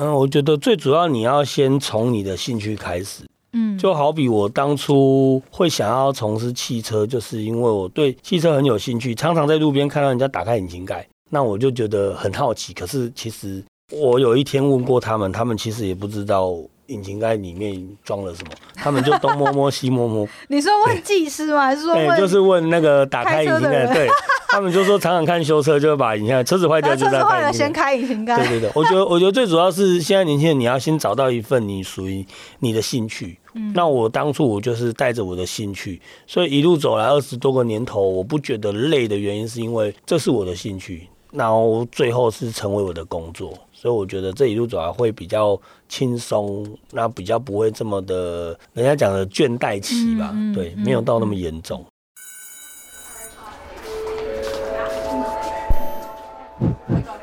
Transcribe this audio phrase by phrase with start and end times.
[0.00, 3.24] 嗯，我觉得最主要你要先从你的兴趣开始。
[3.52, 12.72] 嗯，就好比我当初会想要从事汽车，就是因为我对汽车很有兴趣，常常在路边看到人家打开引擎盖，那我就觉得很好奇。
[12.74, 16.54] 可是其实我有一天问过他们，他们其实也不知道
[16.88, 20.26] 引擎盖里面装了什么， 他们就东摸摸西摸摸。
[20.48, 21.62] 你说问技师吗？
[21.62, 22.18] 还是说对，问？
[22.18, 24.08] 就是问那个打开引擎盖，对
[24.48, 28.36] 他们就说常常看修车就会把引擎盖车子坏掉就在坏了先开引擎盖。
[28.36, 28.60] 开引擎盖。
[28.60, 32.26] 对对对，我觉得我觉得最主要是现在年轻人，你要先找到一份你属于
[32.58, 33.38] 你的兴趣。
[33.54, 45.56] 嗯那我当初我就是带着我的兴趣，所以一路走来二十多个年头，我不觉得累的原因是因为这是我的兴趣，然后最后是成为我的工作，所以我觉得这一路走来会比较
[45.88, 51.86] 轻松，那比较不会这么的，人家讲的倦怠期吧，嗯嗯对，嗯没有到那么严重。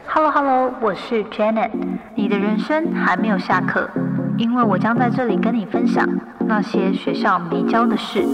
[0.08, 1.72] Hello Hello，我是 Janet。
[2.16, 3.90] 你的人生还没有下课，
[4.38, 6.08] 因为我将在这里跟你分享
[6.48, 8.26] 那些学校没教的事。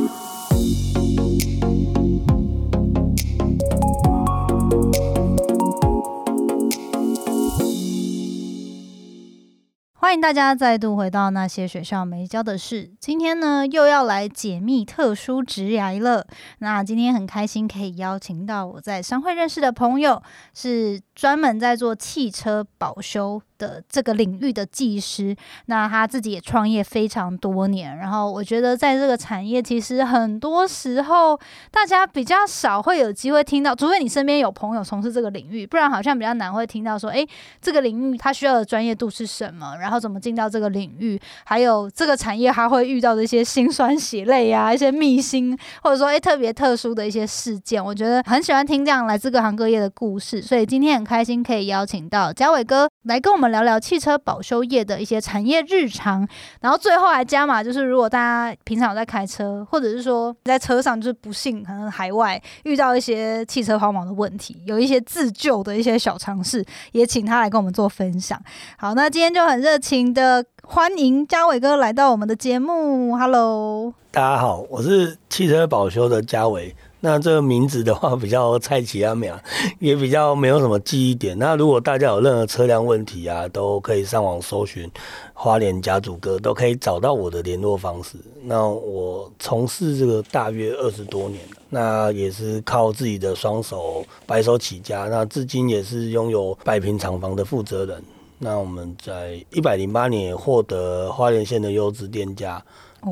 [10.01, 12.89] 欢迎大家再度回到那些学校没教的事。
[12.99, 16.25] 今天呢，又要来解密特殊职涯了。
[16.57, 20.23] 那今天很开心可以邀请到我在商会认识的朋友，
[20.55, 25.35] 是专门在做汽车保修的这个领域的技师。
[25.67, 37.27] 那他自己也创业非常多年，然后我觉得在这个产业，其实很多时候大家比较少会有机会听到，除非你身边有朋友从事这个领域，不然好像比较难会听到说，诶，
[37.61, 56.27] 这个领域它需要的专业度是什么，然后怎么进到这个领域，还有这个产业它会遇到的一些辛酸血泪啊，一些秘辛，或者说诶特别特殊的一些事件，我觉得很喜欢听这样来自各行各业的故事，所以今天很开心可以邀请到嘉伟哥来跟我们聊聊汽车保修业的一些产业日常，
[56.61, 68.41] 然后最后还加码，就是如果大家平常有在开车，或者是说在车上就是不幸可能海外遇到一些汽车抛锚的问题，有一些自救的一些小常识，也请他来跟我们做分享。
[68.77, 73.93] 好，那今天就很热情的欢迎嘉伟哥来到我们的节目，Hello。
[74.11, 76.75] 大家好，我是汽车保修的嘉伟。
[77.03, 79.37] 那这个名字的话 比较菜奇阿苗，
[79.79, 81.37] 也比较没有什么记忆点。
[81.39, 84.89] 那如果大家有任何车辆问题啊，都可以上网搜寻
[85.33, 88.17] 花莲家族哥，都可以找到我的联络方式。
[88.43, 95.07] 那我从事这个大约二十多年了，那也是靠自己的双手白手起家。
[95.09, 98.03] 那至今也是拥有百平厂房的负责人。
[98.37, 102.63] 那我们在一百零八年获得花莲县的优质店家。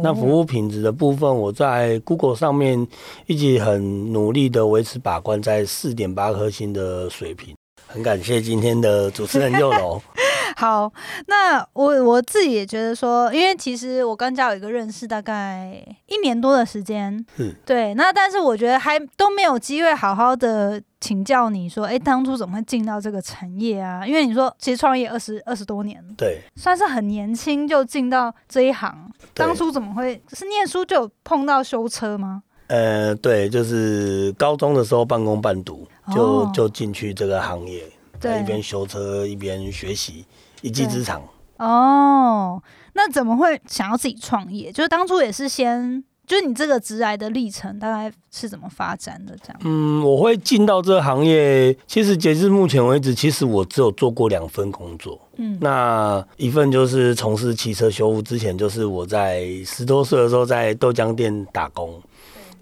[0.03, 2.87] 那服务品质的部分，我在 Google 上面
[3.25, 7.55] 一直很努力的维持把关在四点八颗星的水平。
[7.87, 9.99] 很感谢今天的主持人六楼。
[10.55, 10.91] 好，
[11.27, 24.05] 那我我自己也觉得说，因为其实我跟嘉伟哥认识大概一年多的时间，是对，那但是我觉得还都没有机会好好的请教你说，哎，当初怎么会进到这个产业啊？
[24.05, 32.43] 因为你说其实创业二十二十多年，对，算是很年轻就进到这一行，当初怎么会是念书就有碰到修车吗？
[32.67, 37.83] 呃，对，就是高中的时候半工半读，就、哦就进去这个行业，
[38.19, 40.25] 对在一边修车一边学习，
[40.61, 41.21] 一技之长。
[41.57, 42.61] 哦，
[42.93, 44.71] 那怎么会想要自己创业？
[44.71, 49.35] 就是当初也是先，就是你这个直癌的历程大概是怎么发展的？
[49.41, 55.19] 这样，嗯，我会进到这个行业，其实截至目前为止，其实我只有做过两份工作。
[55.37, 61.99] 嗯，那一份就是从事汽车修复，之前就是我在十多岁的时候在豆浆店打工。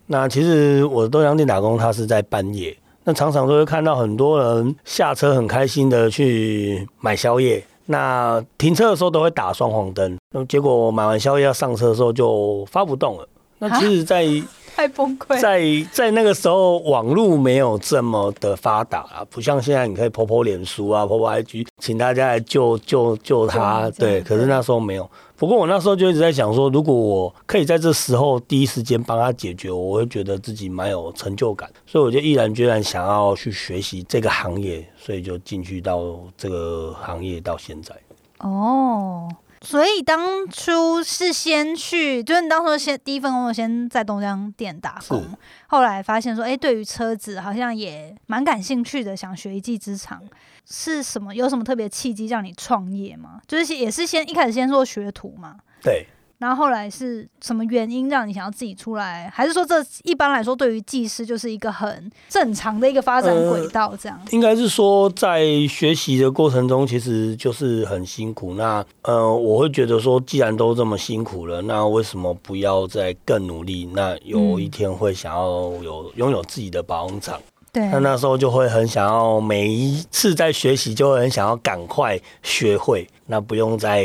[0.05, 2.73] 那其实我的豆浆店打工，它是在半夜，
[3.03, 7.61] 那常常都会看到很多人下车很开心的去买宵夜。
[7.87, 13.27] 那停车的时候都会打双黄灯，那结果我买完宵夜要上车的时候就发不动了。
[13.59, 14.25] 那其实，在
[14.75, 15.39] 太崩溃。
[15.39, 23.89] 在在那个时候，网络没有这么的发达啊，不像现在你可以 po po 脸书啊，po po IG，请大家来救救救他。
[23.91, 25.09] 对，可是那时候没有。
[25.35, 37.95] 不过我那时候就一直在想说，如果我可以在这时候第一时间帮他解决，我会觉得自己蛮有成就感，所以我就毅然决然想要去学习这个行业，所以就进去到这个行业到现在。
[38.39, 39.27] 哦，
[39.61, 45.29] 所以当初是先去，就是你当初先第一份工作先在东江店打工是，
[45.67, 50.21] 后来发现说，哎、对于车子好像也蛮感兴趣的，想学一技之长。
[50.69, 51.33] 是什么？
[51.33, 53.41] 有什么特别契机让你创业吗？
[53.47, 55.55] 就是也是先一开始先做学徒嘛？
[55.81, 56.05] 对，
[56.39, 59.29] 然后后来是什么原因让你想要自己出来？
[59.33, 63.95] 还是说这一般来说对于技师就是一个很正常的一个发展轨道？
[63.99, 68.53] 这样、应该是说，在学习的过程中，其实就是很辛苦。
[68.53, 73.89] 那呃，我会觉得说，既然都这么辛苦了，那为什么不要再更努力？
[73.93, 77.41] 那有一天会想要有拥有自己的保养厂。
[77.77, 84.01] 对，那那时候就会很想要，每一次在学习就会很想要赶快学会，那不用再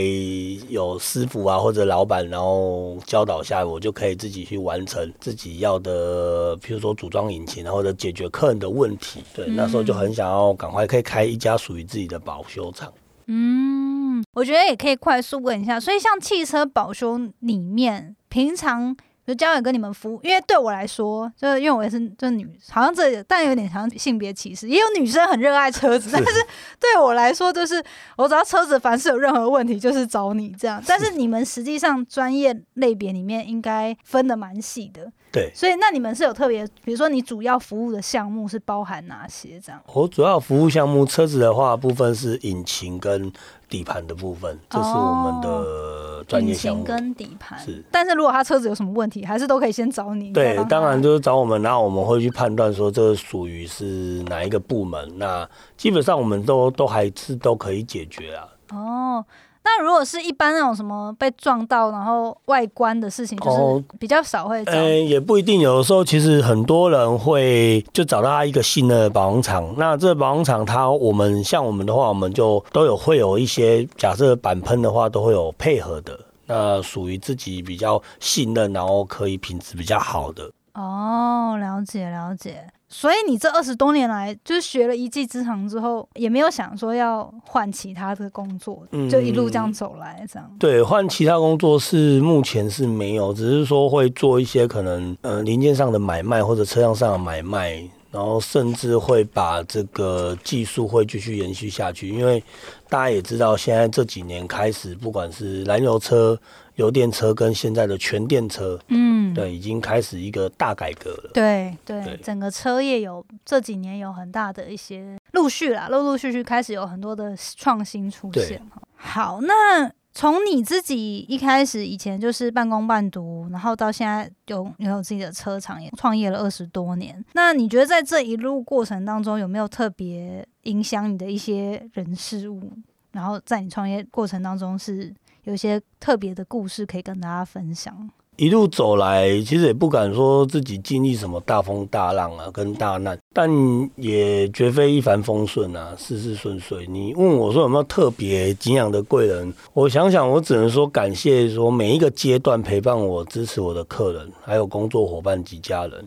[0.68, 9.24] 有师傅啊或者老板然后教导下，我就可以自己去完成自己要的，譬如说组装引擎啊或者解决客人的问题。
[9.34, 12.92] 对，那时候就很想要赶快可以开一家属于自己的保修厂。
[13.28, 18.94] 嗯，我觉得也可以快速问一下，所以像汽车保修里面，平常。
[19.32, 26.46] 就交给跟你们服务，因为对我来说，就是因为我也是就女，好像这但有点像性别歧视，也有女生很热爱车子，但是
[26.78, 27.82] 对我来说，就是
[28.16, 30.82] 我只要车子凡是有任何问题，就是找你这样。
[30.86, 35.50] 但是你们实际上专业类别里面应该分的蛮细的，对。
[35.54, 39.58] 所以那你们是有特别，比如说你主要服务的项目是包含哪些？
[39.58, 39.80] 这样？
[39.92, 43.32] 我主要服务项目车子的话，部分是引擎跟。
[43.72, 46.84] 底盘的部分，这是我们的专业项目。
[46.84, 50.30] 跟底盘是，但是如果他车子有什么问题，还是都可以先找你。
[50.30, 55.16] 对，当然就是找我们，然后我们会去判断说这属于是哪一个部门。
[55.16, 58.48] 那基本上我们都都还是都可以解决啊。
[58.72, 59.24] 哦。
[59.64, 64.62] 那如果是一般那种什么被撞到，然后外观的事情，就是比较少会。
[64.64, 65.60] 嗯，也不一定。
[65.60, 69.72] 有的时候其实很多人会就找到他一个新的保养厂。
[69.78, 76.18] 那这保养厂，它我们像我们的话，我们就都有会有一些假设板喷的话，都会有配合的。
[76.46, 80.50] 那属于自己比较信任，然后可以品质比较好的。
[80.74, 82.66] 哦，了解了解。
[82.92, 90.48] 所以你这二十多年来，就是学了一技之长之后，也没有想说要换其他的工作，就一路这样走来，这样。
[90.58, 102.44] 对，换其他工作是目前是没有，只是说会做一些可能呃零件上的买卖或者车辆上的买卖，然后甚至会把这个技术会继续延续下去，因为
[102.90, 106.38] 大家也知道，现在这几年开始，不管是燃油车。
[106.76, 111.30] 油电车跟现在的全电车，嗯，对，已经开始一个大改革了。
[111.34, 118.62] 对对，整个车业有这几年有很大的一些陆续啦，陆陆续续开始有很多的创新出现。
[118.94, 127.22] 好，那从你自己一开始以前就是半工半读，然后到现在有拥有自己的车厂，也创业了二十多年。
[127.34, 132.72] 那你觉得在这一路过程当中，有没有特别影响你的一些人事物？
[133.12, 135.12] 然后在你创业过程当中是？
[135.44, 138.10] 有些特别的故事可以跟大家分享。
[138.36, 143.50] 一路走来，其实也不敢说自己经历什么大风大浪啊，跟大难，但
[143.96, 146.86] 也绝非一帆风顺啊，事事顺遂。
[146.86, 149.52] 你问我说有没有特别敬仰的贵人？
[149.74, 156.06] 我想想，我只能说感谢说每一个阶段陪伴我、支持我的客人，还有工作伙伴及家人。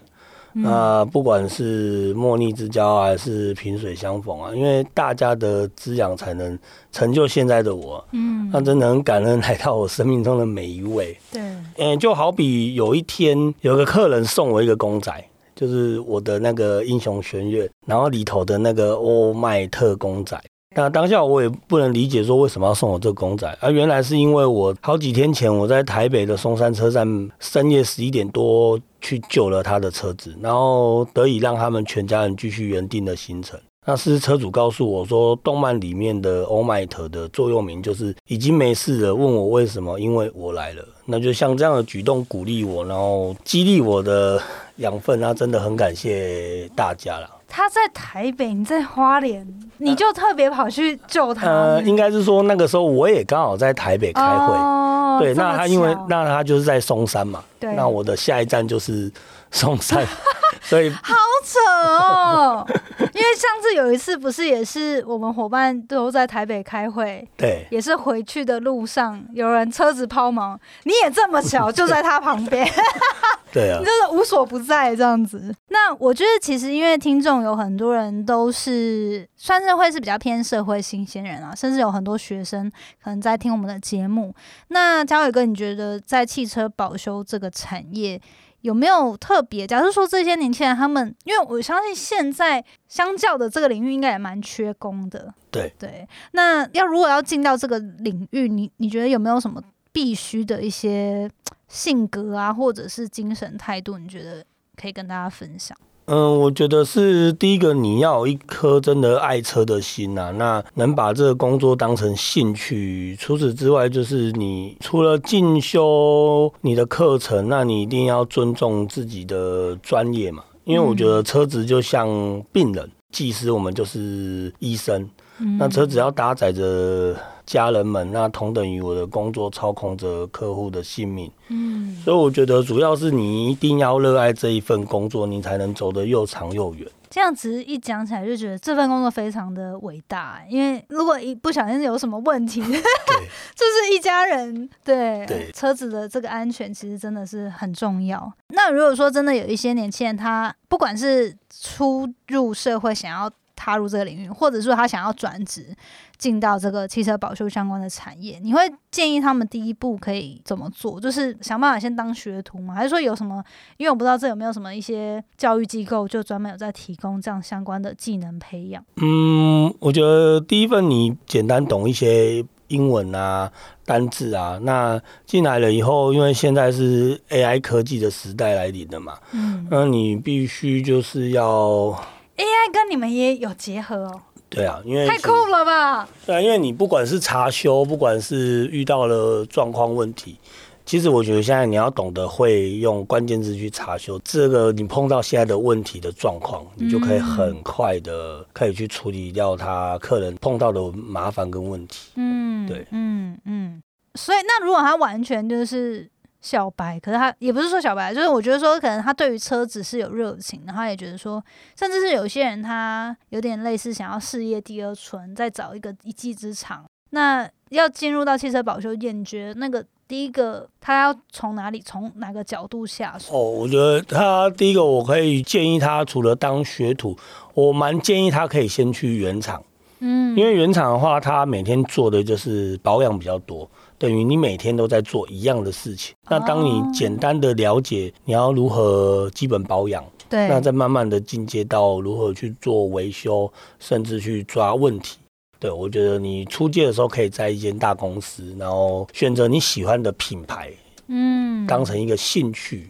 [0.58, 6.58] 那不管是莫逆之交还是萍水相逢啊，因为大家的滋养才能
[6.94, 8.02] 成就现在的我。
[8.14, 11.18] 嗯，那真的很感恩来到我生命中的每一位。
[11.32, 11.42] 对，
[11.78, 15.12] 嗯，就好比有一天有个客人送我一个公仔，
[15.54, 20.42] 就是我的那个英雄玄月，然后里头的那个欧麦特公仔。
[20.78, 27.08] 那当下我也不能理解说为什么要送我这个公仔，而原来是因为我好几天前我在台北的松山车站
[27.40, 33.58] 深夜十一点多去救了他的车子，然后得以让他们全家人继续原定的行程。
[33.88, 40.00] 那是车主告诉我说，动漫里面的欧麦特的座右铭就是已经没事了，问我为什么？
[40.00, 40.84] 因为我来了。
[41.06, 44.42] 那就像这样的举动鼓励我，然后激励我的
[44.78, 47.30] 养分，那真的很感谢大家了。
[47.48, 49.48] 他在台北，你在花莲，
[49.78, 51.48] 你就特别跑去救他。
[51.48, 59.12] 呃，应该是说那个时候我也刚好在台北开会，对，那他因为那他就是在松山嘛，对，那我的下一站就是
[59.52, 60.06] 松山。
[60.66, 62.66] 所以好扯哦，
[63.14, 72.68] 因为上次有一次不是也是我们伙伴都在台北开会，对，也是回去的路上有人车子抛锚，你也这么巧就在他旁边，
[73.54, 75.54] 对啊， 你真的无所不在这样子。
[75.70, 82.72] 那我觉得其实因为听众有很多人都是算是会是比较偏社会新鲜人啊，甚至有很多学生
[83.04, 84.34] 可能在听我们的节目。
[84.70, 88.20] 那嘉伟哥，你觉得在汽车保修这个产业？
[88.66, 89.68] 有没有特别？
[89.68, 95.32] 假如说这些年轻人，他们因为我相信现在相较的这个领域应该也蛮缺工的。
[95.52, 101.30] 对对，那要如果要进到这个领域，你你觉得有没有什么必须的一些
[101.68, 104.00] 性格啊，或者是精神态度？
[104.00, 104.44] 你觉得
[104.76, 105.78] 可以跟大家分享？
[106.08, 113.16] 嗯，我觉得是第一个，你要有一颗真的爱车的心呐，那能把这个工作当成兴趣。
[113.20, 120.44] 除此之外，就是你除了进修你的课程，那你一定要尊重自己的专业嘛。
[120.66, 122.08] 因为我觉得车子就像
[122.52, 125.10] 病人，技师我们就是医生，
[125.58, 127.16] 那车子要搭载着。
[127.46, 131.32] 家人们，那同等于我的工作操控着客户的性命。
[131.50, 136.88] 嗯，所以我觉得主要是你一定要热爱这一份工作，你才能走得又长又远。
[137.08, 140.42] 这样子一讲起来，就觉得这份工作非常的伟大。
[140.50, 148.30] 因为如果一不小心有什么问题， 就是一家人对车子的这个安全，其实真的是很重要。
[148.50, 151.34] 那如果说真的有一些年轻人，他不管是
[151.64, 155.74] 初入社会，想要踏入这个领域，或者说他想要转职。
[156.18, 161.00] 进到这个汽车保修相关的产业，你会建议他们第一步可以怎么做？
[161.00, 162.74] 就是想办法先当学徒吗？
[162.74, 163.44] 还是说有什么？
[163.78, 168.84] 因为我不知道这有没有什么一些教育机构就专门有在提供这样相关的技能培养？
[168.98, 173.52] 嗯，我觉得第一份你简单懂一些英文啊、
[173.86, 181.92] 单字啊，那进来了以后，因为现在是 AI 科技的时代来临了嘛，嗯，那你必须就是要
[182.38, 184.22] AI 跟你们也有结合哦。
[184.56, 186.08] 对啊，因为太酷了吧？
[186.26, 190.40] 对啊，因为你不管是查修，不管是遇到了状况问题，
[190.86, 202.12] 其实我觉得现在你要懂得会用关键字去查修，这个你碰到现在的问题的状况，你就可以很快的可以去处理掉他客人碰到的麻烦跟问题。
[202.16, 203.84] 嗯，对，嗯嗯，
[204.16, 206.10] 所以那如果他完全就是。
[206.46, 211.44] 小白，可是他也不是说小白，就是我觉得说，可能他对于车子是有热情，然后也觉得说，
[211.76, 216.86] 甚至是有些人他有点类似想要事业第二春，再找一个一技之长。
[217.10, 223.34] 那要进入到汽车保修业，你觉得那个第一个他要从哪里，从哪个角度下手？
[223.34, 227.18] 哦，我觉得他第一个我可以建议他，除了当学徒，
[227.56, 229.64] 我蛮建议他可以先去原厂，
[229.98, 233.68] 嗯，因为原厂的话，他每天做的就是保养比较多。
[233.98, 236.16] 等于你每天都在做一样的事情。
[236.30, 245.18] 那当你简单的了解你要如何基本保养，对，那再慢慢的进阶到如何去做维修，甚至去抓问题。
[245.58, 250.72] 对我觉得你出界的时候可以在一间大公司，然后选择你喜欢的品牌，
[251.08, 252.90] 嗯，当成一个兴趣，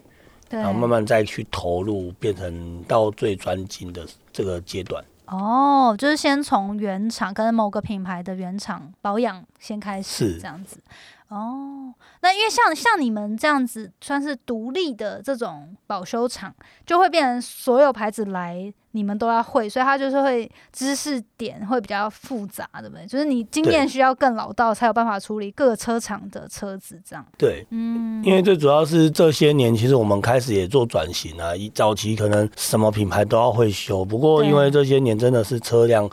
[0.50, 5.04] 然后慢慢再去投入，变成到最专精的这个阶段。
[5.28, 10.80] 哦，就是先从原厂跟某个品牌的原厂保养先开始，这样子。
[11.28, 11.94] 哦，
[12.26, 16.52] 那因为像像你们这样子算是独立的这种保修厂，
[16.84, 18.74] 就会变成所有牌子来。
[18.96, 23.06] 你们都要会，所以它就是会知识点会比较复杂，对不对？
[23.06, 27.26] 就是你经验需要更老道，才有办法处理各个车厂的车子这样。
[27.38, 31.54] 对，嗯，因为最主要是这些年，其实我们开始也做转型啊。
[31.54, 36.10] 一早期可能什么品牌都要会修，不过因为这些年真的是车辆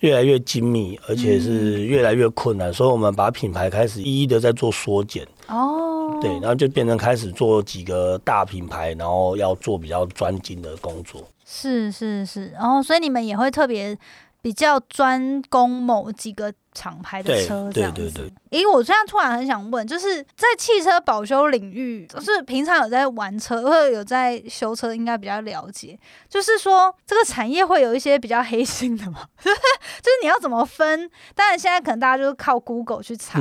[0.00, 5.24] 越来越精密，而且是越来越困难，所以我们把品牌开始一一的在做缩减。
[5.46, 11.22] 哦，对，然后就变成开始做几个大品牌，然后要做比较专精的工作。
[11.44, 13.96] 是是是，然后所以你们也会特别
[14.40, 18.10] 比较专攻某几个厂牌的车这样子。
[18.50, 25.98] 咦，我现在突然很想问，就是在汽车保修领域，就是平常有在玩车或者有在修车，应该比较了解。
[26.28, 29.20] 就是说，这个产业会有一些比较黑心的吗？
[29.44, 31.10] 就是你要怎么分？
[31.34, 33.38] 当然，现在可能大家就是靠 Google 去查。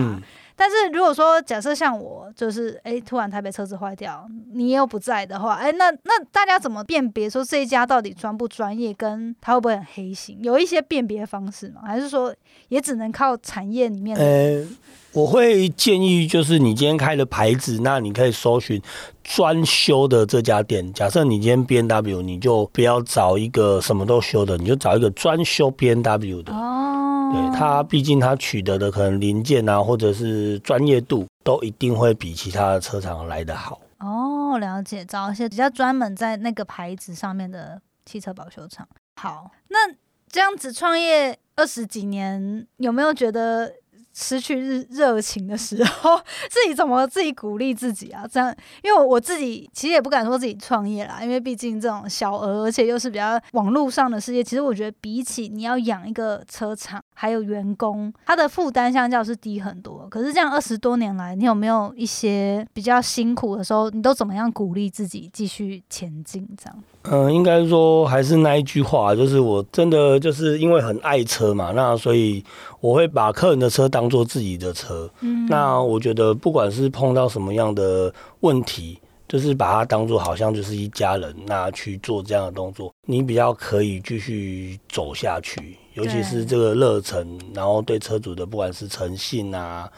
[0.56, 10.38] 但是如果说假设像我，就是哎，突然台北车子坏掉，你又不在的话，哎，那那大家怎么辨别说这一家到底专不专业，跟他会不会很黑心？
[10.42, 11.82] 有一些辨别方式吗？
[11.86, 12.34] 还是说
[12.70, 14.18] 也只能靠产业里面？
[14.18, 14.66] 呃，
[15.14, 18.82] 我会建议就是你今天开的牌子，那你可以搜寻
[19.24, 20.94] 专修的这家店。
[20.94, 26.54] 假设你今天 B N W，你就不要找一个什么都修的，你就找一个专修 B N W 的。
[26.54, 27.23] 哦。
[27.34, 33.82] 对他，毕竟他取得的可能零件啊，或者是专业度，都一定会比其他的车厂来得好。
[34.00, 38.88] 哦，了解，找一些比较专门在那个牌子上面的汽车保修厂。
[39.16, 39.94] 好，那
[40.30, 43.74] 这样子创业二十几年，有没有觉得？
[44.16, 46.16] 失去热热情的时候，
[46.48, 48.28] 自己怎么自己鼓励自己啊？
[48.32, 54.44] 这样，因为我自己其实也不敢说自己创业啦，因为毕竟这种小额，而且又是比较网络上的世界。
[54.44, 60.08] 其实我觉得比起你要养一个车厂，还有员工，他的负担相较是低很多。
[60.10, 63.90] 可是这样二十多年来，你有没有一些比较辛苦的时候？
[63.90, 66.48] 你都怎么样鼓励自己继续前进？
[66.58, 66.84] 这样？
[67.04, 72.44] 嗯，应该说还是那一句话，就是我真的就是因为很爱车嘛，那所以
[72.80, 75.10] 我会把客人的车当做自己的车。
[75.20, 85.78] 嗯，那我觉得不管是碰到什么样的问题，就是把它当做好像就是一家人，那去做这样的动作，你比较可以继续走下去。
[85.94, 89.92] 尤其是这个热忱，然后对车主的不管是诚信啊，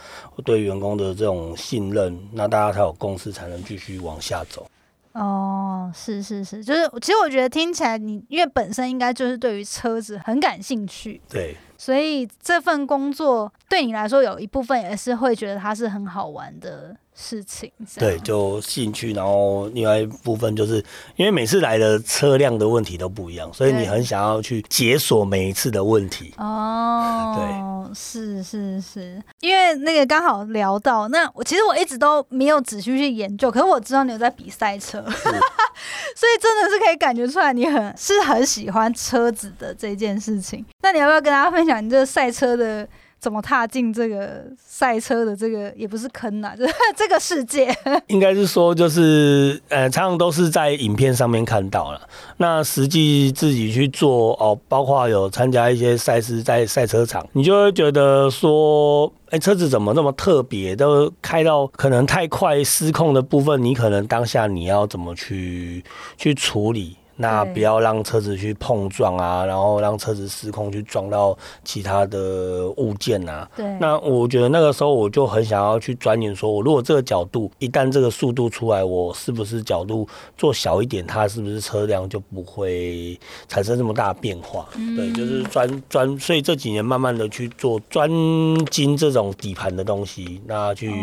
[0.44, 4.70] 对员工的这种信任，那大家才有共识，才能继续往下走。
[5.14, 16.94] 哦，是是是，就是其实我觉得听起来你因为本身应该就是对于车子很感兴趣，对，所以这份工作对你来说有一部分也是会觉得它是很好玩的。
[17.16, 20.84] 事情对，就兴趣，然后另外一部分就是
[21.16, 26.34] 因为每次来的车辆的问题都不一样，所以你很想要去解锁每一次的问题。
[26.38, 40.66] 哦，对，是是是，因为那个刚好聊到那，我其实我一直都没有仔细去研究，可是我知道你有在比赛车， 所以真的是可以感觉出来你很是很喜欢车子的这件事情。
[40.82, 42.86] 那你要不要跟大家分享你这个赛车的？
[43.20, 47.76] 怎么踏进这个赛车的这个也不是坑呐，就 是这个世界。
[48.08, 52.02] 应该是说，就是呃，常常都是在影片上面看到了。
[52.38, 60.76] 那实际自己去做哦，包括有参加一些赛事在赛车场，你就会觉得说，哎，车子怎么那么特别？
[60.76, 65.84] 都开到可能太快失控的部分，你可能当下你要怎么去
[66.18, 66.98] 去处理？
[67.18, 73.50] 那不要让车子去碰撞啊，然后让车子失控去撞到其他的物件啊。
[73.56, 73.66] 对。
[73.80, 80.08] 那我觉得那个时候我就很想要去钻研，说我如果这个角度一旦这个速度出来，我是不是角度
[80.38, 84.68] 做小一点，它是不是车辆就不会产生这么大变化？
[84.98, 88.10] 对，就是专专，所以这几年慢慢的去做专
[88.66, 90.94] 精这种底盘的东西，那去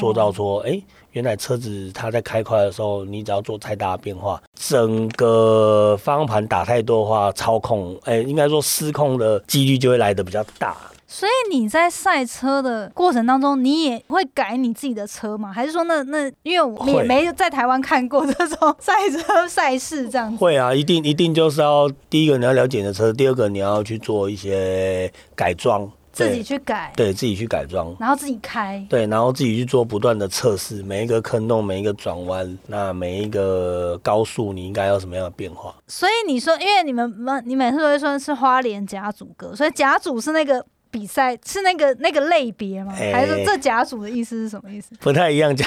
[0.00, 0.80] 说到说，哎。
[1.16, 10.76] 原来车子它在开快的时候，你只要做太大变化，整个方向盘打太多的话，操控，哎，应该说失控的几率就会来的比较大。
[11.08, 15.50] 所以你在赛车的过程当中，你也会改你自己的车吗？
[15.50, 20.36] 还是说那那因为我也没在台湾看过这种赛车赛事这样子？
[20.36, 25.90] 会啊，一定一定就是要第一个你要了解你的车，第二个你要去做一些改装。
[26.16, 35.74] 自己去改，对自己去改装，然后自己开，对，然后自己去做不断的测试，每一个坑洞，每一个转弯，那每一个高速，你应该有什么样的变化？
[35.86, 42.92] 所以你说，因为你们们你每次都会说是花莲甲组歌，所以甲组是那个比赛，是那个那个类别吗？
[42.92, 44.94] 还是这甲组的意思是什么意思？
[45.00, 45.66] 不太一样，甲。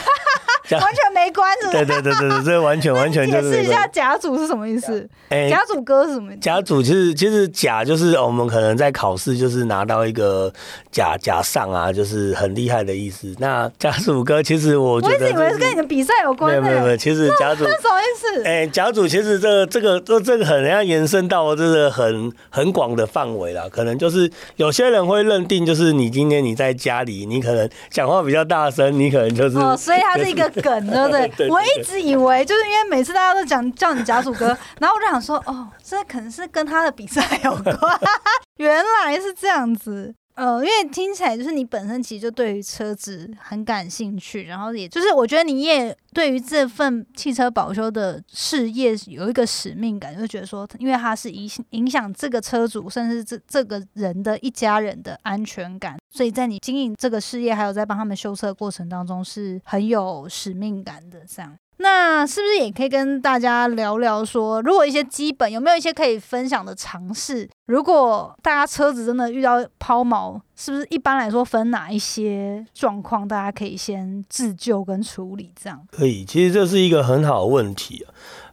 [0.77, 1.71] 完全没关系。
[1.71, 3.49] 对对对对对，这完全完全就是。
[3.51, 5.07] 解释一下甲组是什么意思？
[5.29, 6.35] 哎甲组歌是什么？
[6.37, 10.51] 甲组其实其实甲就是我们可能在考试就是拿到一个
[10.91, 13.33] 甲甲上啊，就是很厉害的意思。
[13.39, 16.51] 那甲组歌其实我觉得，我一直以为是跟你的比赛有关。
[16.51, 18.43] 没有没有，其实甲组是什么意思？
[18.43, 23.69] 哎，甲组其实这个这个这这个很要延伸到这个很很广的范围了。
[23.69, 30.49] 可能就是有些人会认定，就是你今天你在家里，你可能讲话比较大声，你可能就是哦，所以它是一个。
[30.61, 31.49] 梗 对不对？
[31.49, 34.47] 我一直以为就是因为每次大家都讲叫你甲组哥，
[34.79, 37.77] 然后我就想说，哦，这可能是跟他的比赛有关。
[38.57, 40.13] 原来是这样子。
[40.39, 61.53] 呃，因为听起来就是你本身其实就对于车子很感兴趣，然后也就是我觉得你也对于这份汽车保修的事业有一个使命感，就觉得说，因为它是影影响这个车主甚至这这个人的一家人的安全感，所以在你经营这个事业，还有在帮他们修车过程当中，是很有使命感的这样。
[61.81, 67.49] 那是不是也可以跟大家聊聊说，如果一些基本有没有一些可以分享的尝试？
[67.67, 75.53] 如果大家车子真的遇到抛锚，是不是一般来说分哪一些状况，大家可以先自救跟处理？
[75.61, 78.05] 这样可以，其实这是一个很好的问题。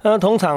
[0.02, 0.56] 那通常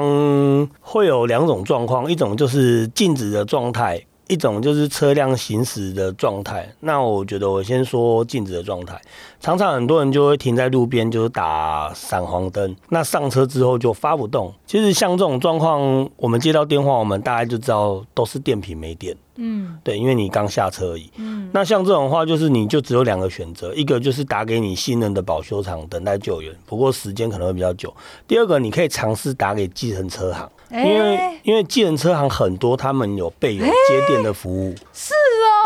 [0.80, 4.06] 会有两种状况，一种就是静止的状态。
[4.30, 9.00] 一种就是车辆行驶的状态，那我觉得我先说静止的状态。
[9.40, 12.76] 常常很多人就会停在路边，就是打闪黄灯。
[12.90, 14.54] 那上车之后就发不动。
[14.66, 19.16] 其实像这种状况，我们接到电话，我们大概就知道都是电瓶没电。
[19.36, 21.10] 嗯，对，因为你刚下车而已。
[21.16, 27.92] 嗯，那像这种话，就是你就只有两个选择，一个就是打给你信任的保修厂等待救援，不过时间可能会比较久。
[28.28, 34.74] 第二个，你可以尝试打给计程车行，因为因为计程车行很多，他们有备有接电的服务。
[34.92, 35.14] 是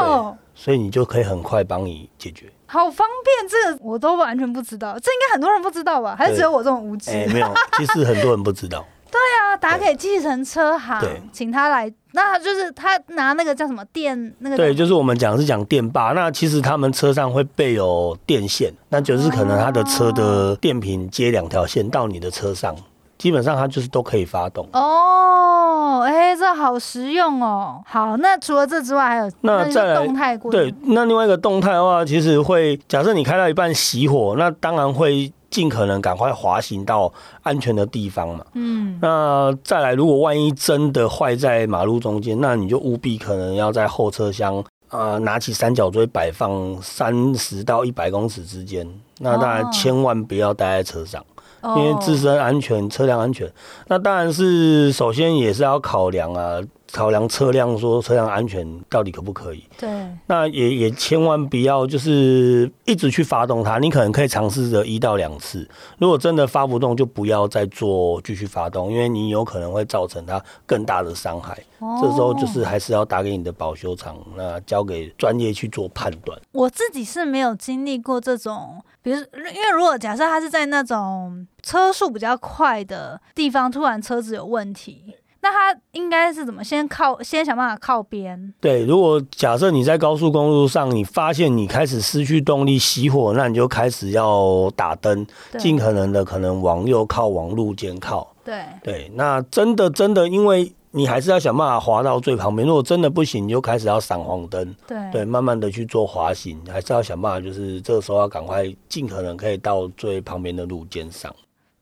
[0.00, 2.46] 哦，所以你就可以很快帮你解决。
[2.66, 6.16] 好方便，这个我都完全不知道，这应该很多人不知道吧？
[6.18, 7.10] 还是只有我这种无知？
[7.10, 8.84] 哎，没有， 其实很多人不知道。
[9.10, 11.00] 对啊，打给计程车行，
[11.32, 11.92] 请他来。
[12.10, 14.56] 那就是他拿那个叫什么电那个？
[14.56, 16.10] 对，就是我们讲是讲电霸。
[16.12, 22.74] 那其实他们车上会备有电线，那就是可能他的车的电瓶接两条线到你的车上，
[23.24, 24.68] 基本上它就是都可以发动。
[24.74, 27.80] 哦，哎，这好实用哦。
[27.86, 35.32] 好，那除了这之外，还有那再来动态过对，那另外一个动态的话，其实会假设你开到一半熄火，那当然会。
[35.50, 37.12] 尽可能赶快滑行到
[37.44, 38.44] 安全的地方嘛。
[38.54, 48.84] 嗯，那再来，如果万一真的坏在马路中间，那你就务必可能要在后车厢呃拿起三角锥摆放三十到一百公尺之间。
[49.20, 51.22] 那当然哦千万不要待在车上。
[51.22, 51.33] 哦
[51.76, 53.50] 因为自身安全、车辆安全，
[53.88, 56.60] 那当然是首先也是要考量啊，
[56.94, 59.64] 考量车辆说车辆安全到底可不可以。
[59.76, 59.90] 对，
[60.28, 71.58] 那也也千万不要就是一直去发动它，你可能可以尝试着一到两次，如果真的发不动，就不要再做继续发动，因为你有可能会造成它更大的伤害。
[72.00, 76.38] 这时候就是哦还是要打给你的保修厂，那交给专业去做判断。
[76.52, 88.54] 我自己是没有经历过这种，比如因为如果假设他是在那种车速比较快的地方，突然车子有问题，那他应该是怎么先靠先想办法靠边？
[88.62, 95.26] 对，如果假设你在高速公路上，你发现你开始失去动力熄火，那你就开始要打灯，
[95.58, 98.34] 尽可能的可能往右靠，往路肩靠。
[98.42, 102.66] 对对，那真的真的，因为你还是要想办法滑到最旁边。
[102.66, 111.30] 如果真的不行，你就开始要闪黄灯，对对，慢慢的去做滑行，还是要想办法，就是这个时候要赶快尽可能可以到最旁边的路肩上。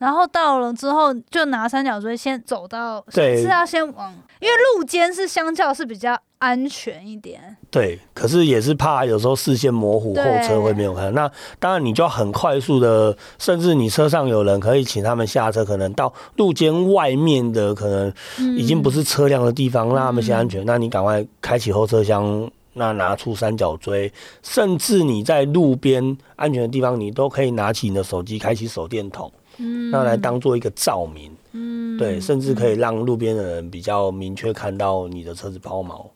[0.02, 7.56] 然后到了之后，就拿三角锥先走到，对是要先往，因为路肩是相较是比较安全一点。
[7.70, 11.14] 对，可是也是怕有时候视线模糊，后对车会没有看。
[11.14, 20.66] 那当然你就要很快速的，甚至你车上有人可以请他们下车，可能到路肩外面的可能嗯已经不是车辆的地方，让他们先安全。
[20.66, 22.50] 那你赶快开启后车厢。
[22.74, 24.10] 那拿出三角锥，
[24.42, 31.34] 甚至你在路边安全的地方，你都可以拿起你的手机，开启手电筒，嗯那来当做一个照明。
[31.52, 36.06] 嗯对，甚至可以让路边的人比较明确看到你的车子抛锚。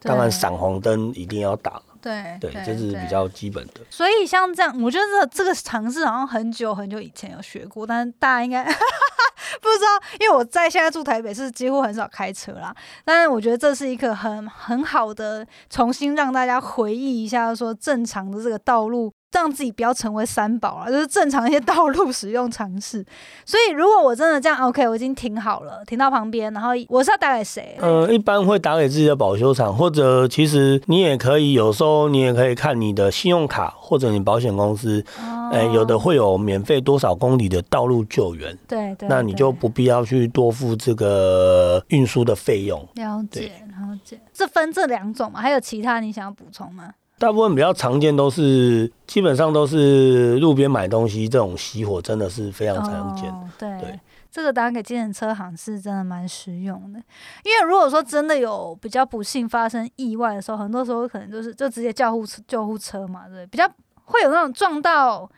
[0.00, 1.82] 当然，闪黄灯一定要打。
[2.00, 3.08] 对对，这是比。
[3.08, 3.80] 较基本的。
[3.90, 12.74] 所以像这样，我觉得这这个尝试好像很久很久以前有学过，但是大家应该 不知道，因为我在现在住台北是几乎很少开车啦。
[13.04, 19.12] 但是我觉得这是一个很很好的重新让大家回忆一下，说正常的这个道路。
[19.36, 23.04] 让自己不要成为三宝啊，就是正常一些道路使用常识。
[23.44, 27.76] 所以，如果我真的这样，OK，我已经停好了，停到旁边，然后我是要打给谁？
[27.80, 42.80] 呃，一般会打给自己的保修厂，或者其实你也可以，有时候你也可以看你的信用卡或者你保险公司，哦哎、有的会有免费多少公里的道路救援，对对，那你就不必要去多付这个运输的费用。
[42.94, 44.18] 了解了解。
[44.32, 45.40] 这分这两种嘛？
[45.40, 46.92] 还有其他你想要补充吗？
[47.18, 53.30] 大部分比较常见都是，基本上都是路边买东西这种熄火，真的是非常常见。
[53.30, 54.00] 哦、对，对
[54.30, 56.98] 这个打给计程车行是真的蛮实用的。
[57.42, 63.66] 因为如果说真的有比较不幸发生意外的时候，很多时候可能就是就直接叫护车救护车嘛，对，比较
[64.04, 65.30] 会有那种撞到。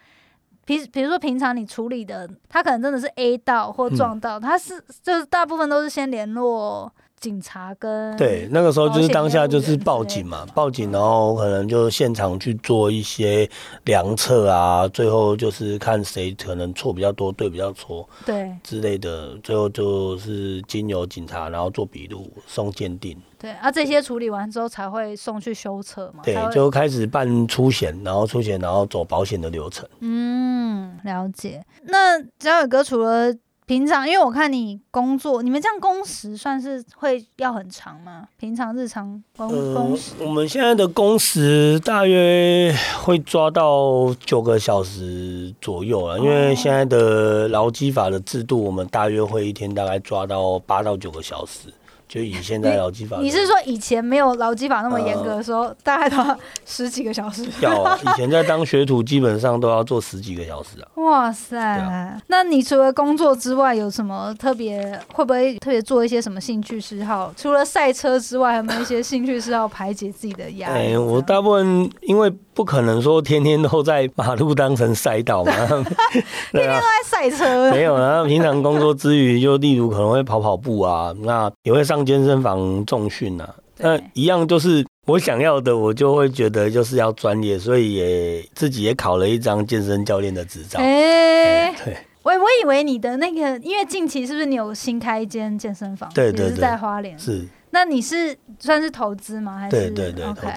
[0.67, 13.49] 平比如说平常你处理的，他可能真的是 A 到或撞到，他是就是大部分都是先联络警察跟对，那个时候就是当下就是报警嘛，报警，然后可能就现场去做一些
[13.85, 29.89] 量测啊，最后就是看谁可能错比较多，对比较错对之类的，最后就是经由警察，然后做笔录送鉴定，对啊，这些处理完之后才会送去修车嘛，对就开始办出险，然后出险，然后走保险的流程。
[30.01, 31.65] 嗯，了解。
[31.83, 33.35] 那嘉伟哥除了
[33.69, 38.27] 平常，因为我看你工作，你们这样工时算是会要很长吗？
[38.39, 51.69] 平常日常工工呃时，我们现在的工时大约会抓到九个小时左右了，因为现在的劳基法的制度，我们大约会一天大概抓到八到九个小时。
[52.09, 57.47] 就以现在劳基法的，你是说以前没有劳基法那么严格的时候，大概都要十几个小时？
[57.61, 57.99] 要啊？
[58.03, 60.89] 以前在当学徒，基本上都要做十几个小时啊。
[60.97, 61.59] 哇塞！
[61.59, 64.99] 啊那你除了工作之外，有什么特别？
[65.13, 67.33] 会不会特别做一些什么兴趣嗜好？
[67.37, 70.93] 除了赛车之外，有没有一些兴趣嗜好排解自己的压力？
[70.93, 78.25] 哎、我大部分因为不可能说天天都在马路当成赛道嘛， 天天都，在赛车没有啊。
[78.25, 83.55] 平常工作之余，就例如可能会跑跑步啊，那也会上健身房重训啊。
[83.79, 90.81] 那一样就是我想要的，我就会觉得就是要专业，所以也自己也考了一张健身教练的执照。
[90.81, 96.11] 哎、对，我我以为你的那个，因为近期是不是你有新开一间健身房？
[96.13, 97.17] 对对对在花莲。
[97.19, 99.59] 是那你是算是投资吗？
[99.59, 100.49] 还是对对对投资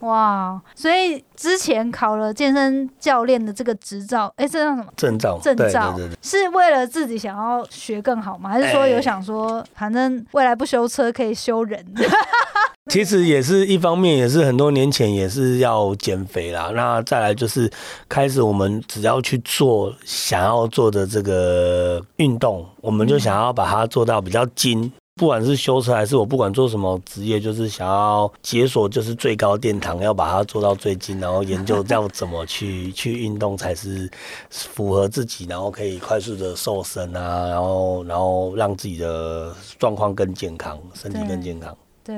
[0.00, 4.86] 哇，所以之前考了健身教练的这个执照，哎、这叫什么？
[4.96, 5.98] 证照，证照。
[6.22, 8.50] 是为了自己想要学更好吗？
[8.50, 11.84] 还是说有哎想说，反正未来不修车可以修人？
[12.90, 16.72] 其实也是一方面，也是很多年前也是要减肥啦。
[16.74, 17.70] 那再来就是
[18.08, 24.90] 开始，我们只要去做想要做的这个运动，我们就想要把它做到比较精。
[25.20, 34.10] 不管是修车还是我不管做什么职业，就是想要解锁就是最高殿堂，要把它做到最精，然后研究要怎么去 去运动才是
[34.48, 41.76] 符合自己，然后可以快速的瘦身啊，然后然后让自己的状况更健康，身体更健康。
[42.02, 42.16] 对。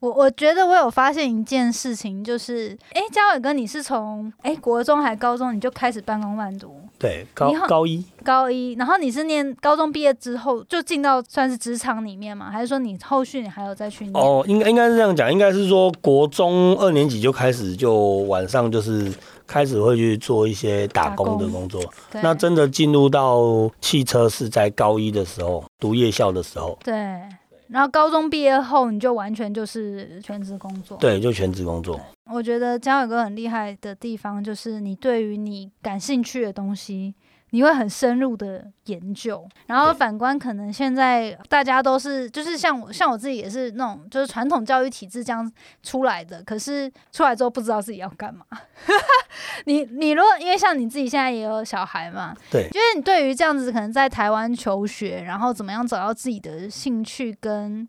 [0.00, 6.74] 我我觉得我有发现一件事情，就是哎，嘉伟哥，你是从哎国中还高中你就开始半工半读？
[7.00, 12.50] 对，高高一，高一，然后你是念高中毕业之后就进到算是职场里面吗？
[12.50, 14.14] 还是说你后续你还有再去念？
[14.14, 17.94] 哦，应该应该是这样讲，应该是说国中二年级就开始就
[18.28, 19.10] 晚上就是
[19.46, 21.82] 开始会去做一些打工的工作。
[22.12, 26.78] 那真的进入到汽车是在高一的时候读夜校的时候。
[26.84, 26.94] 对。
[27.70, 30.98] 然后高中毕业后，你就完全就是全职工作。
[30.98, 32.00] 对，就全职工作。
[32.32, 37.14] 我觉得江伟哥很厉害的地方，就是你对于你感兴趣的东西。
[37.50, 45.50] 你会很深入的研究，然后反观可能现在大家都是就是像我像我自己也是那种就是传统教育体制这样
[45.82, 48.44] 出来的，可是出来之后不知道自己要干嘛。
[49.66, 57.88] 你你如果因为像你自己现在也有小孩嘛，对，就是你对于这样子可能在台湾求学，然后怎么样找到自己的兴趣跟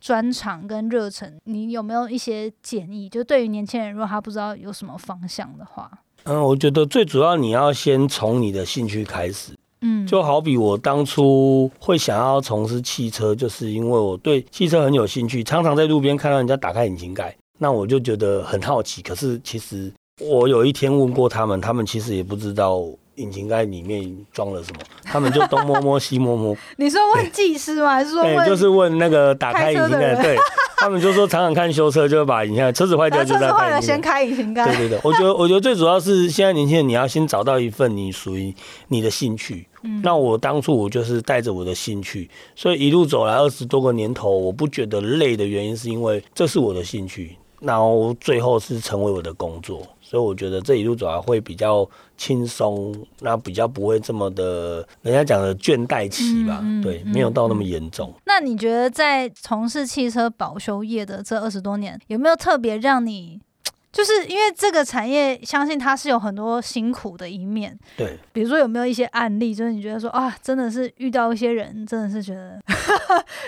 [0.00, 3.08] 专长跟热忱，你有没有一些建议？
[3.08, 5.90] 就对于年轻人，如果他不知道有什么方向的话。
[6.26, 9.52] 嗯，我觉得最主要你要先从你的兴趣开始。
[9.82, 19.02] 嗯，就好比我当初会想要从事汽车，就是因为我对汽车很有兴趣，常常在路边看到人家打开引擎盖，那我就觉得很好奇。
[19.02, 22.82] 可是其实我有一天问过他们，他们其实也不知道
[23.16, 26.56] 引擎盖里面装了什么，他们就东摸摸西摸摸。
[26.78, 27.90] 你说问技师吗？
[27.90, 28.46] 还是说问？
[28.46, 30.14] 就是问那个打开引擎盖。
[30.22, 30.36] 对。
[30.78, 34.66] 他们就说，常常看修车，就会把引擎盖车子坏掉就在坏了先开引擎盖。
[34.66, 38.54] 对对对，我觉得我觉得最主要是现在年轻人，你要先找到一份你属于
[38.88, 39.66] 你的兴趣。
[40.02, 49.86] 那我当初我就是带着我的兴趣，所以一路走来二十多个年头，我不觉得累的原因是因为这是我的兴趣，然后最后是成为我的工作。
[50.00, 58.14] 所以我觉得这一路走来会比较轻松，那比较不会这么的，人家讲的倦怠期吧，对，没有到那么严重。
[58.24, 63.40] 那你觉得在从事汽车保修业的这二十多年，有没有特别让你？
[63.92, 67.74] 就是因为这个产业，相信它是有很多辛苦的一面。
[67.96, 72.60] 对，比如说有没有一些案例，就是你觉得说啊，真的是遇到一些人，真的是觉得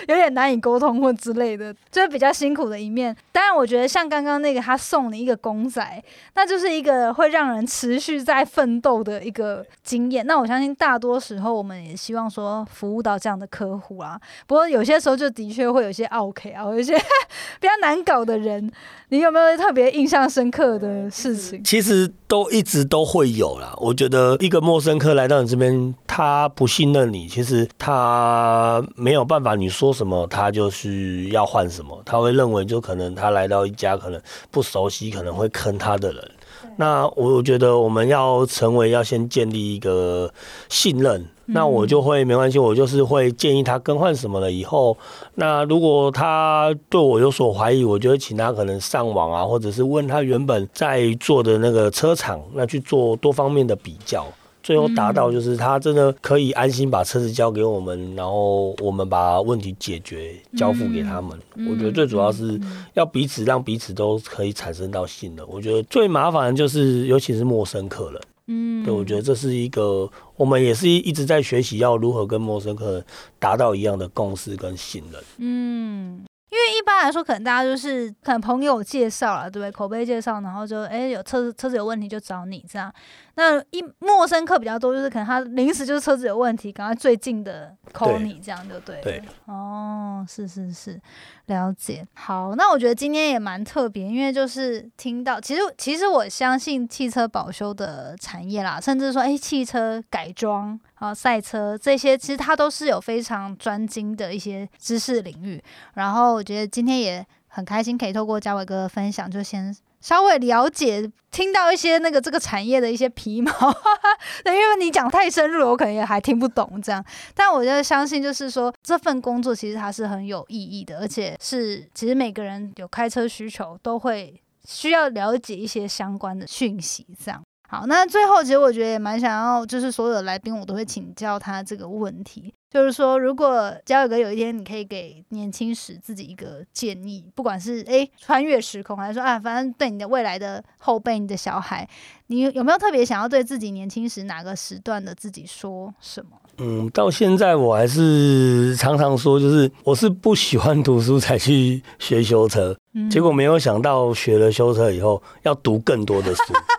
[0.07, 3.15] 有点难以沟通或之类的，就是比较辛苦的一面。
[3.31, 6.03] 当然，我觉得像刚刚那个他送你一个公仔，
[6.35, 10.25] 那就是一个会让人持续在奋斗的一个经验。
[10.25, 14.19] 那我相信大多时候我们也希望说服务到这样的客户啊。
[14.47, 16.97] 不过有些时候就的确会有些 OK 啊，有些
[17.59, 18.71] 比较难搞的人。
[19.11, 21.63] 你有没有特别印象深刻的事情？
[21.63, 23.73] 其实都一直都会有啦。
[23.77, 36.31] 我觉得一个陌生客来到你这边，他不信任你，其实他没有办法，你说什么他就是要换什么，他会认为就可能他来到一家可能不熟悉，可能会坑他的人。
[36.79, 40.31] 那我觉得我们要成为要先建立一个
[40.69, 44.97] 信任，那我就会没关系，我就是会建议他更换什么了以后，
[45.35, 54.25] 那如果他对我有所怀疑，我就会请他可能上网啊，或者是问他原本在做的那个车厂，那去做多方面的比较。
[54.69, 61.35] 最后达到就是他真的可以安心把车子交给我们，然后我们把问题解决交付给他们。
[61.67, 62.61] 我觉得最主要是
[62.93, 65.43] 要彼此让彼此都可以产生到信任。
[65.49, 73.05] 我觉得最麻烦的就是尤其是陌生客人，嗯，对，我觉得这是一个我们也是一直在学习要如何跟陌生客人
[73.39, 75.19] 达到一样的共识跟信任。
[75.39, 76.21] 嗯。
[76.51, 79.71] 因为一般来说，可能大家就是可能朋友介绍了，对不对？
[79.71, 82.91] 口碑介绍，然后就哎有车子车子有问题就找你这样。
[83.39, 88.99] 那一陌生客比较多，就是可能他临时就是车子有问题，赶快最近的 call 你这样就对。
[89.01, 89.23] 对。
[89.45, 90.99] 哦，是是是，
[91.45, 92.05] 了解。
[92.15, 105.63] 好，那我觉得今天也蛮特别，因为就是听到，其实其实我相信汽车保修的产业啦，甚至说哎汽车改装啊赛车这些，其实它都是有非常专精的一些知识领域。
[105.93, 109.73] 然后我觉得今天也很开心，可以透过嘉伟哥的分享，就先。
[110.01, 113.51] 稍微了解，听到一些那个这个产业的一些皮毛，
[114.43, 117.03] 对，因为你讲太深入了，我可能也还听不懂这样。
[117.35, 127.43] 但我就相信，就是说这份工作其实它是很有意义的，而且是其实每个人有开车需求都会需要了解一些相关的讯息这样。
[127.71, 141.87] 好，那最后其实我觉得也蛮想要，就是所有的来宾我都会请教他这个问题，就是说，如果交友哥有一天你可以给年轻时自己一个建议，不管是诶穿越时空，还是说啊，反正对你的未来的后辈、你的小孩，
[142.25, 146.31] 你有没有特别想要对自己年轻时哪个时段的自己说什么？
[146.57, 156.41] 嗯，到现在我还是常常说，就是我是不喜欢读书才去学修车，嗯结果没有想到学了修车以后要读更多的书。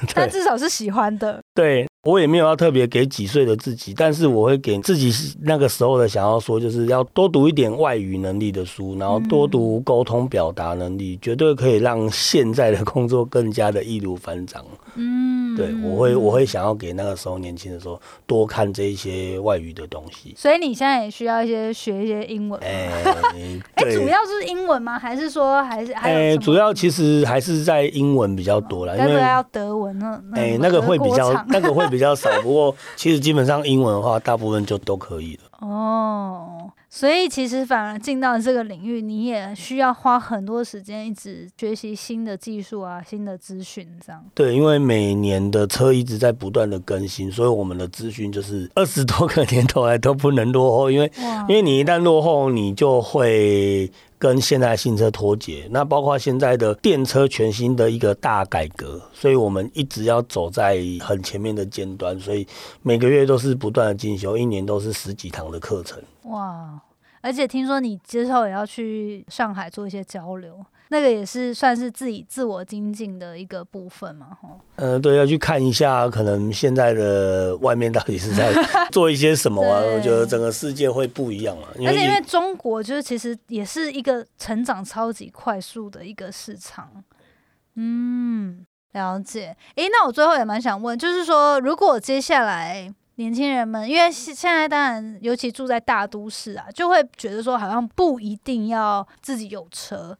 [0.14, 1.40] 但至少是喜欢的。
[1.54, 14.64] 对我也没有要特别给几岁的自己，但是我会给自己那个时候的想要说，就是要多读一点外语能力的书，然后多读沟通表达能力，绝对可以让现在的工作更加的易如反掌。
[14.94, 20.34] 嗯，对我会我会想要给那个时候年轻的时候多看这一些外语的东西。
[20.36, 22.66] 所以你现在也需要一些学一些英文吗。
[22.66, 22.88] 哎、
[23.74, 24.98] 哎、对主要是英文吗？
[24.98, 30.20] 还是说还是还有哎、主要其实还是在英文比较多啦，因为要德文呢？
[30.34, 35.42] 哎、那个会比较那个会比较少，不过其实基本上英文的话，大部分就都可以了。
[35.60, 44.24] 哦，所以其实反而进到这个领域，你也需要花很多时间一直学习新的技术啊、新的资讯，这样。
[44.34, 51.10] 对，因为每年的车一直在不断的更新，所以我们的资讯就是二十多个年头来都不能落后，因为
[51.48, 55.68] 因为你一旦落后，你就会跟现在新车脱节。
[55.70, 62.46] 那包括现在的电车全新的一个大改革，所以我们一直要走在很前面的尖端，所以
[62.82, 66.02] 每个月都是不断的进修，一年都是十几堂的课程。
[66.24, 66.80] 哇！
[67.20, 74.60] 而且听说你之后也要去上海做一些交流，那个也是算是自己自我精进的一个部分嘛，吼。
[74.76, 78.52] 呃，对，要去看一下，可能现在的外面到底是在
[78.90, 79.82] 做一些什么啊？
[79.94, 87.04] 我觉得整个世界会不一样啊，因为而且因为中国就是其实也是一个成长超级快速的一个市场，
[87.74, 89.54] 嗯，了解。
[89.74, 100.16] 诶，那我最后也蛮想问，就是说，如果接下来年轻人们，因为现现在当然尤其住在大都市啊，就会觉得说好像不一定要自己有车。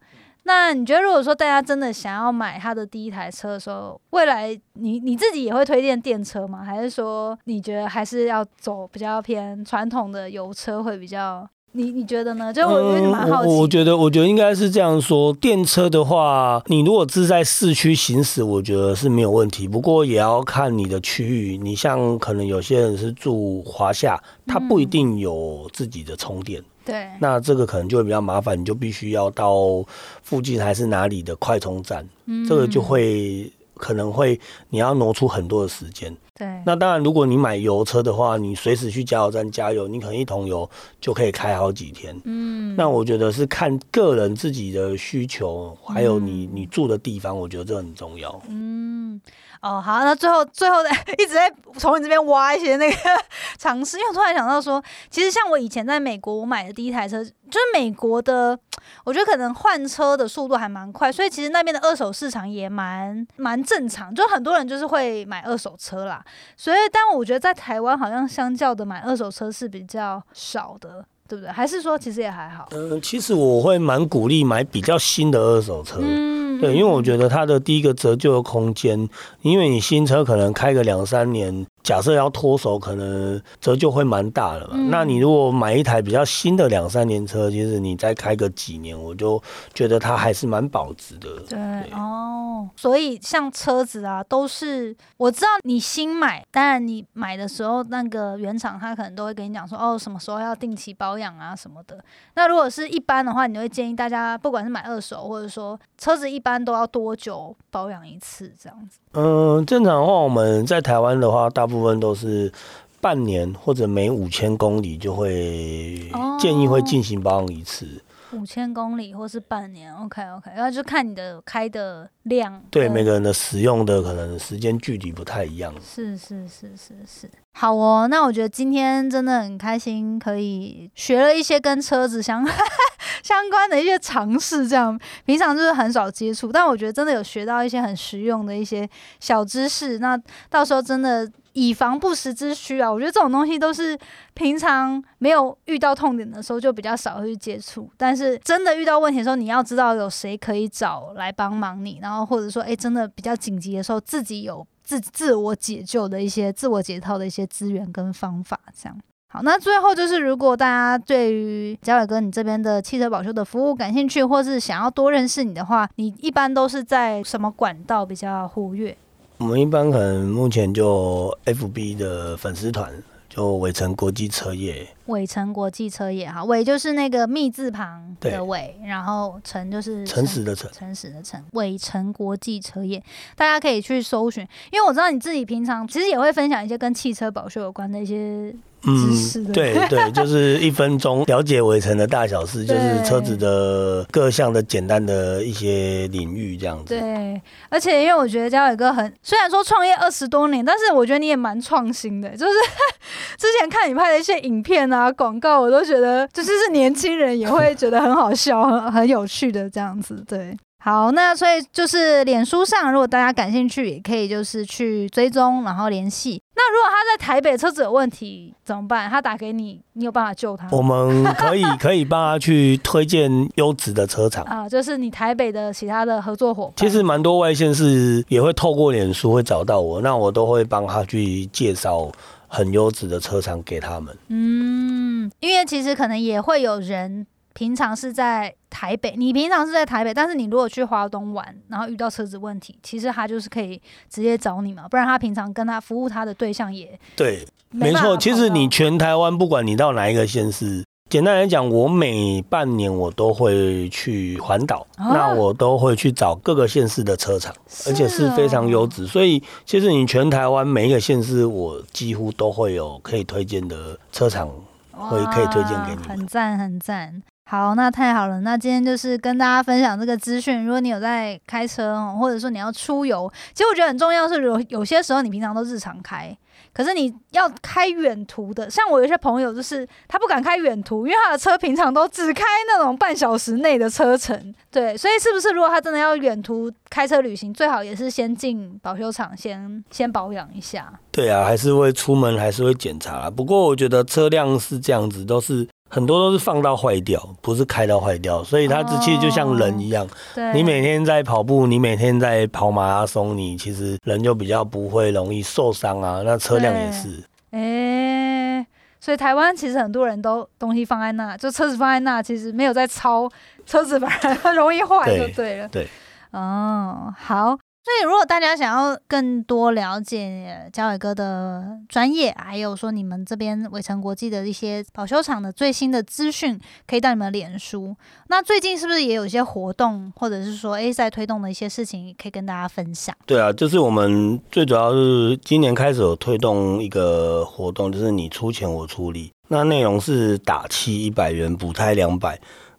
[0.48, 6.64] 那你觉得，如果说大家真的想要买他的第一台车的时候，未来你你自己也会推荐电车吗？
[6.64, 11.46] 还是说你觉得还是要走比较偏传统的油车会比较？
[11.72, 12.50] 你你觉得呢？
[12.50, 13.50] 就我蛮好奇。
[13.50, 15.30] 嗯我我觉得，我觉得应该是这样说。
[15.34, 19.68] 电车的话，你如果是在市区行驶，我觉得是没有问题。
[19.68, 21.58] 不过也要看你的区域。
[21.58, 29.84] 你像可能有些人是住华夏，他不一定有自己的充电，对，那这个可能就会比较麻烦，你就必须要到
[30.22, 36.16] 附近还是哪里的快充站，嗯这个就会可能会你要挪出很多的时间。
[36.34, 36.48] 对。
[36.64, 42.18] 那当然，如果你买油车的话，你随时去加油站加油，你可能一桶油就可以开好几天。
[42.24, 48.40] 嗯，那我觉得是看个人自己的需求，还有你你住的地方，我觉得这很重要。
[48.48, 49.20] 嗯，
[49.60, 52.96] 哦，好，那最后最后的 一直在从你这边挖一些那个
[53.58, 58.58] 尝试，因为我突然想到说，其实像我以前在美国，我买的第一台车就是美国的，
[59.04, 66.24] 我觉得可能换车的速度还蛮快，所以其实那边的二手市场也蛮蛮正常，就很多人就是会买二手车啦。
[66.56, 71.50] 所以，但我觉得在台湾好像相较的买二手车是比较少的，对不对？
[71.50, 72.68] 还是说其实也还好？
[72.72, 75.98] 嗯、其实我会蛮鼓励买比较新的二手车。
[76.00, 79.08] 嗯，对，因为我觉得它的第一个折旧的空间，
[79.42, 84.70] 因为你新车可能开个两三年，假设要脱手，可能折旧会蛮大的嘛。
[84.74, 89.40] 嗯那你如果买一台比较新的两三年车，其实你再开个几年，我就
[89.74, 91.28] 觉得它还是蛮保值的。
[91.48, 91.58] 对
[91.92, 102.02] 哦，所以像车子啊，都是我知道你新买，当然你买的时候，那个原厂他可能都会跟你讲说，哦，什么时候要定期保养啊什么的。
[102.34, 109.00] 那如果是一般的话，你会建议大家，不管是买二手，或者说车子一般都要多久保养一次这样子？
[109.14, 112.52] 嗯，正常的话，我们在台湾的话，大部分都是
[113.00, 117.86] 半年或者每五千公里就会哦建议会进行保养一次。
[118.32, 122.62] 五千公里或是半年，OK OK，然后就看你的开的量。
[122.70, 125.72] 对，每个人的使用的可能时间距离不太一样。
[125.82, 128.06] 是是是是是，好哦。
[128.06, 132.44] 那我觉得今天真的很开心，可以学了一些跟车子相
[133.22, 138.88] 相关的一些常识，这样平常就是很少接触，但我觉得真的有学到一些很实用的一些
[139.20, 139.98] 小知识。
[139.98, 143.98] 那到时候真的以防不时之需啊，我觉得这种东西都是
[144.34, 158.96] 平常没有遇到痛点的时候就比较少会去接触，但是真的遇到问题的时候，你要知道有谁可以找来帮忙你，然后或者说，哎，真的比较紧急的时候，自己有自自我解救的一些自我解套的一些资源跟方法，这样。
[159.30, 168.96] 好，那最后就是，如果大家对于嘉伟哥你这边的汽车保修的服务感兴趣，或是想要多认识你的话，你一般都是在什么管道比较活跃？
[169.36, 172.90] 我们一般可能目前就 FB 的粉丝团，
[173.28, 174.88] 就伟成国际车业。
[175.04, 183.02] 伟成国际车业哈，伟就是那个密字旁的伟，然后诚就是诚实的诚诚实的诚，伟成国际车业，
[183.36, 188.54] 大家可以去搜寻，因为我知道你自己平常其实也会分享一些跟汽车保修有关的一些
[188.86, 196.98] 嗯，对对，就是一分钟了解围城的大小事， 就是车子的各项的简单的一些领域这样子。
[196.98, 202.30] 对，而且因为我觉得嘉伟哥很，虽然说创业二十多年，但是我觉得你也蛮创新的。
[202.36, 202.52] 就是
[203.36, 210.22] 之前看你拍的一些影片啊、广告，我都觉得就是是年轻人也会觉得很好笑、很很有趣的这样子。
[210.26, 216.40] 对，好，那所以就是脸书上，如果大家感兴趣，也可以就是去追踪，然后联系。
[216.60, 219.08] 那如果他在台北车子有问题怎么办？
[219.08, 220.66] 他打给你，你有办法救他？
[220.72, 224.42] 我们可以 可以帮他去推荐优质的车厂。
[224.42, 226.72] 啊，就是你台北的其他的合作伙伴。
[226.76, 232.10] 其实蛮多外线是也会透过脸书会找到我，那我都会帮他去介绍
[232.48, 234.18] 很优质的车厂给他们。
[234.26, 248.16] 嗯，因为其实可能也会有人平常是在台北，你平常是在台北，但是你如果去华东玩，然后遇到车子问题，其实他就是可以直接找你嘛，不然他平常跟他服务他的对象也对，没错。
[248.16, 257.52] 其实你全台湾，不管你到哪一个县市，简单来讲，我每半年我都会去环岛，啊那我都会去找各个县市的车厂，
[257.86, 259.06] 而且是非常优质。
[259.06, 264.48] 所以其实你全台湾每一个县市，我几乎都会有可以推荐的车厂，
[264.92, 267.22] 会可以推荐给你很赞很赞。
[267.50, 268.42] 好，那太好了。
[268.42, 270.66] 那今天就是跟大家分享这个资讯。
[270.66, 276.36] 如果你有在开车哦，或者说你要出游，其实我觉得很重要是有有些时候你平常都日常开，
[276.74, 278.68] 可是你要开远途的。
[278.68, 284.54] 像我有些朋友就是他不敢开远途，因为他的车平常都只开那种半小时内的车程。
[284.70, 290.92] 对，所以是不是如果他真的要远途开车旅行，最好也是先进保修厂先先保养一下。
[291.10, 293.30] 对啊，还是会出门，还是会检查。
[293.30, 306.22] 不过我觉得车辆是这样子，都是很多都是放到坏掉，不是开到坏掉，所以它哦其实就像人一样，对，你每天在跑步，你每天在跑马拉松，你其实人就比较不会容易受伤啊。
[306.24, 307.08] 那车辆也是，
[307.52, 308.66] 诶、
[309.00, 313.28] 所以台湾其实很多人都东西放在那，就车子放在那，其实没有在超，
[313.64, 314.10] 车子反
[314.44, 315.68] 而容易坏就对对了。
[315.68, 315.88] 对，
[316.32, 317.58] 哦，好。
[317.88, 327.96] 所以，如果大家想要更多了解嘉伟哥的专业，还有说你们这边伟成国际的一些保修厂的最新的资讯，可以到你们脸书。
[328.28, 333.16] 那最近是不是也有一些活动，或者是说诶在推动的一些事情，可以跟大家分享？
[333.24, 339.32] 对啊，就是我们最主要是今年开始有推动一个活动，就是你出钱我出力。
[339.48, 342.38] 那内容是打气一百元，补胎两百。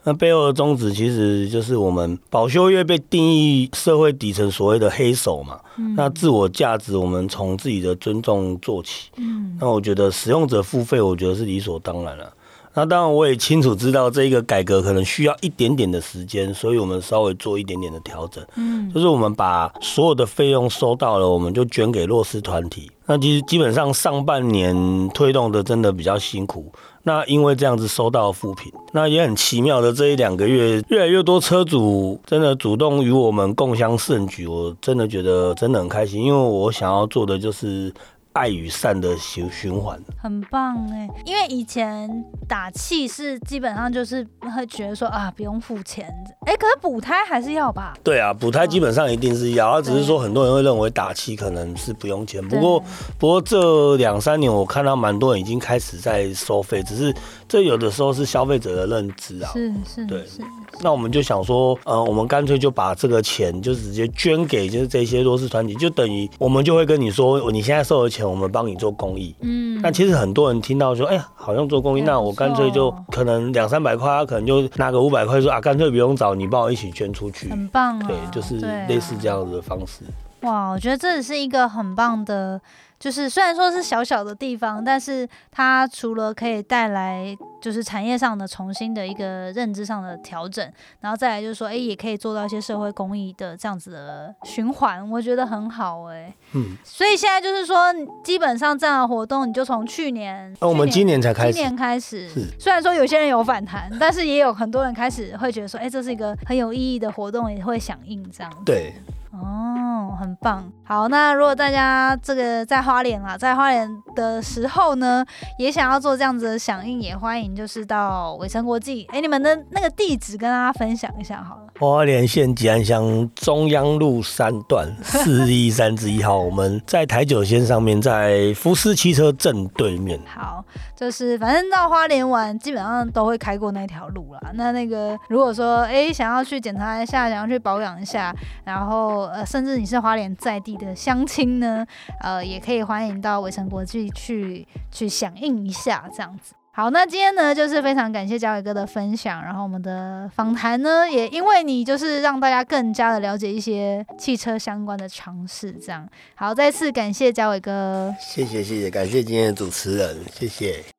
[0.09, 5.59] 那背后的宗旨其实就是我们保修业被定义社会底层所谓的黑手嘛。
[5.77, 9.11] 嗯那自我价值，我们从自己的尊重做起。
[9.17, 12.33] 嗯那我觉得使用者付费，我觉得是理所当然了。
[12.73, 18.43] 那当然，我也清楚知道这一个改革可能需要一点点的时间，所以我们稍微做一点点的调整。
[18.55, 22.89] 嗯就是我们把所有的费用收到了，我们就捐给弱势团体。
[23.05, 26.71] 那其实基本上上半年推动的真的比较辛苦，
[27.03, 37.93] 那因为这样子收到负评，那也很奇妙的这一两个月，越来越多车主真的主动与我们共襄盛举，我真的觉得真的很开心，因为我想要做的就是
[38.33, 39.99] 爱与善的循循环。
[40.21, 42.09] 很棒哎，因为以前
[42.47, 44.25] 打气是基本上就是
[44.55, 46.07] 会觉得说啊不用付钱，
[46.45, 47.93] 哎，可是补胎还是要吧？
[48.03, 52.83] 对啊，补胎基本上一定是要，只是说很多人会认为打气可能是不用钱，不过
[53.17, 57.13] 不过这两三年我看到蛮多人已经开始在收费，只是
[57.49, 59.51] 这有的时候是消费者的认知啊。
[59.51, 60.41] 是是对是，
[60.81, 69.35] 那我们就想说，呃，我们干脆就把这个钱就直接捐给就是这些弱势团体，就等于我们就会跟你说，你现在收的钱，我们帮你做公益。
[69.41, 77.49] 嗯，那其实很多人听到说，哎呀，好像做公益，哎那我干脆就可能两三百块，他可能就拿个五百块说啊，干脆不用找你帮我一起捐出去。
[77.49, 80.03] 很棒啊，对，就是类似这样子的方式。
[80.41, 82.61] 哇，我觉得这也是一个很棒的，
[82.99, 90.69] 就是虽然说是小小的地方，但是它除了可以带来就是产业上的重新的一个认知上的调整，
[90.99, 97.77] 然后再来就是说，哎，也可以做到一些社会公益的这样子的循环，我觉得很好哎、嗯，所以现在就是说，
[98.21, 101.53] 基本上这样的活动，你就从去年，那我们今年才开始。
[101.53, 108.51] 今年开始是，虽然说有些人有反弹，但是也有很多人开始会觉得说，哎、这是一个很有意义的活动，也会响应这样。
[108.65, 108.93] 对，
[109.31, 110.71] 哦，很棒。
[110.83, 115.23] 好，那如果大家这个在花莲啊，在花莲的时候呢，
[115.57, 121.61] 也想要做这样子的响应，也欢迎就是到伟成国际，哎，你们的那个地址跟大家分享一下好了。
[121.79, 130.19] 花莲县吉安乡中央路三段 四一三之一号，我们在台九线上面，在福斯汽车正对面。
[130.25, 130.65] 好，
[130.95, 134.51] 就是反正到花莲玩，基本上都会开过那条路啦。
[134.55, 141.85] 那那个如果说哎想要去检查一下，想要去保养一下，然后呃甚至你是花莲在地的乡亲呢，
[142.21, 146.53] 呃也可以欢迎到伟成国际去去响应一下这样子。
[146.71, 156.07] 好，那今天呢，就是非常感谢嘉伟哥的分享，然后我们的访谈呢，也因为你就是让大家更加的了解一些汽车相关的常识，这样。
[156.35, 160.98] 好，再次感谢嘉伟哥，谢谢谢谢，感谢今天的主持人，谢谢。